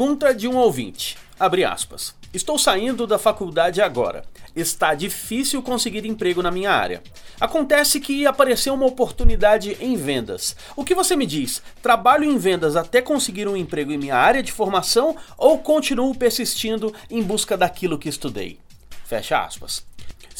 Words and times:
Pergunta 0.00 0.34
de 0.34 0.48
um 0.48 0.56
ouvinte. 0.56 1.18
Abre 1.38 1.62
aspas. 1.62 2.14
Estou 2.32 2.58
saindo 2.58 3.06
da 3.06 3.18
faculdade 3.18 3.82
agora. 3.82 4.24
Está 4.56 4.94
difícil 4.94 5.60
conseguir 5.60 6.06
emprego 6.06 6.42
na 6.42 6.50
minha 6.50 6.70
área. 6.70 7.02
Acontece 7.38 8.00
que 8.00 8.26
apareceu 8.26 8.72
uma 8.72 8.86
oportunidade 8.86 9.76
em 9.78 9.96
vendas. 9.96 10.56
O 10.74 10.86
que 10.86 10.94
você 10.94 11.14
me 11.14 11.26
diz? 11.26 11.62
Trabalho 11.82 12.24
em 12.24 12.38
vendas 12.38 12.76
até 12.76 13.02
conseguir 13.02 13.46
um 13.46 13.54
emprego 13.54 13.92
em 13.92 13.98
minha 13.98 14.16
área 14.16 14.42
de 14.42 14.52
formação 14.52 15.14
ou 15.36 15.58
continuo 15.58 16.14
persistindo 16.14 16.94
em 17.10 17.22
busca 17.22 17.54
daquilo 17.54 17.98
que 17.98 18.08
estudei? 18.08 18.58
Fecha 19.04 19.44
aspas. 19.44 19.84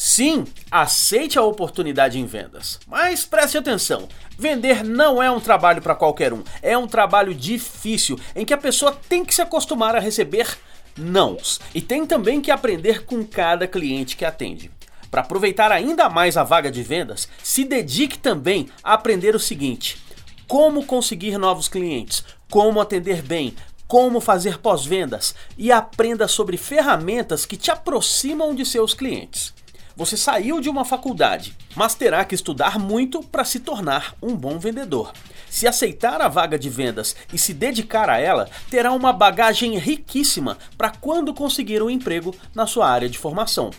Sim, 0.03 0.45
aceite 0.71 1.37
a 1.37 1.43
oportunidade 1.43 2.17
em 2.17 2.25
vendas. 2.25 2.79
Mas 2.87 3.23
preste 3.23 3.55
atenção: 3.55 4.09
vender 4.35 4.83
não 4.83 5.21
é 5.21 5.29
um 5.29 5.39
trabalho 5.39 5.79
para 5.79 5.93
qualquer 5.93 6.33
um. 6.33 6.43
É 6.59 6.75
um 6.75 6.87
trabalho 6.87 7.35
difícil 7.35 8.19
em 8.35 8.43
que 8.43 8.51
a 8.51 8.57
pessoa 8.57 8.97
tem 9.07 9.23
que 9.23 9.31
se 9.31 9.43
acostumar 9.43 9.95
a 9.95 9.99
receber 9.99 10.57
nãos 10.97 11.61
e 11.75 11.79
tem 11.79 12.03
também 12.03 12.41
que 12.41 12.49
aprender 12.49 13.05
com 13.05 13.23
cada 13.23 13.67
cliente 13.67 14.17
que 14.17 14.25
atende. 14.25 14.71
Para 15.11 15.21
aproveitar 15.21 15.71
ainda 15.71 16.09
mais 16.09 16.35
a 16.35 16.43
vaga 16.43 16.71
de 16.71 16.81
vendas, 16.81 17.29
se 17.43 17.63
dedique 17.63 18.17
também 18.17 18.69
a 18.83 18.95
aprender 18.95 19.35
o 19.35 19.39
seguinte: 19.39 20.01
como 20.47 20.83
conseguir 20.83 21.37
novos 21.37 21.67
clientes, 21.67 22.25
como 22.49 22.81
atender 22.81 23.21
bem, 23.21 23.53
como 23.87 24.19
fazer 24.19 24.57
pós-vendas 24.57 25.35
e 25.55 25.71
aprenda 25.71 26.27
sobre 26.27 26.57
ferramentas 26.57 27.45
que 27.45 27.55
te 27.55 27.69
aproximam 27.69 28.55
de 28.55 28.65
seus 28.65 28.95
clientes. 28.95 29.60
Você 29.95 30.15
saiu 30.15 30.61
de 30.61 30.69
uma 30.69 30.85
faculdade, 30.85 31.55
mas 31.75 31.95
terá 31.95 32.23
que 32.23 32.35
estudar 32.35 32.79
muito 32.79 33.21
para 33.21 33.43
se 33.43 33.59
tornar 33.59 34.15
um 34.21 34.35
bom 34.35 34.57
vendedor. 34.57 35.11
Se 35.49 35.67
aceitar 35.67 36.21
a 36.21 36.29
vaga 36.29 36.57
de 36.57 36.69
vendas 36.69 37.15
e 37.33 37.37
se 37.37 37.53
dedicar 37.53 38.09
a 38.09 38.17
ela, 38.17 38.49
terá 38.69 38.93
uma 38.93 39.11
bagagem 39.11 39.77
riquíssima 39.77 40.57
para 40.77 40.91
quando 40.91 41.33
conseguir 41.33 41.83
um 41.83 41.89
emprego 41.89 42.33
na 42.55 42.65
sua 42.65 42.89
área 42.89 43.09
de 43.09 43.17
formação. 43.17 43.69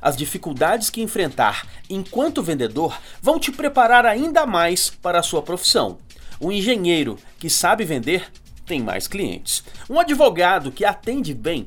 As 0.00 0.16
dificuldades 0.16 0.88
que 0.88 1.02
enfrentar 1.02 1.66
enquanto 1.90 2.42
vendedor 2.42 2.98
vão 3.20 3.38
te 3.38 3.52
preparar 3.52 4.06
ainda 4.06 4.46
mais 4.46 4.88
para 4.88 5.18
a 5.18 5.22
sua 5.22 5.42
profissão. 5.42 5.98
O 6.40 6.50
engenheiro 6.50 7.18
que 7.38 7.50
sabe 7.50 7.84
vender 7.84 8.30
tem 8.64 8.80
mais 8.80 9.08
clientes. 9.08 9.64
Um 9.90 9.98
advogado 9.98 10.70
que 10.70 10.84
atende 10.84 11.34
bem 11.34 11.66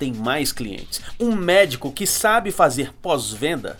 tem 0.00 0.12
mais 0.14 0.50
clientes. 0.50 1.02
Um 1.20 1.36
médico 1.36 1.92
que 1.92 2.06
sabe 2.06 2.50
fazer 2.50 2.92
pós-venda 2.94 3.76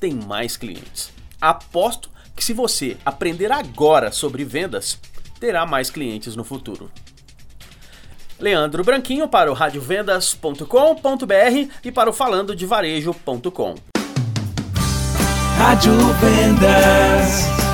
tem 0.00 0.14
mais 0.14 0.56
clientes. 0.56 1.12
Aposto 1.38 2.10
que 2.34 2.42
se 2.42 2.54
você 2.54 2.96
aprender 3.04 3.52
agora 3.52 4.10
sobre 4.10 4.44
vendas, 4.44 4.98
terá 5.38 5.66
mais 5.66 5.90
clientes 5.90 6.34
no 6.34 6.42
futuro. 6.42 6.90
Leandro 8.40 8.82
Branquinho 8.82 9.28
para 9.28 9.50
o 9.50 9.54
radiovendas.com.br 9.54 10.64
e 11.84 11.92
para 11.92 12.08
o 12.08 12.12
falandodevarejo.com. 12.12 13.74
Rádio 15.58 15.92
Vendas. 16.14 17.67